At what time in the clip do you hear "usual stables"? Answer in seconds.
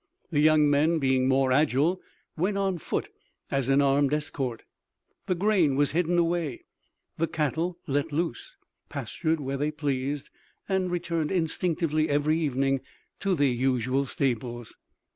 13.47-14.75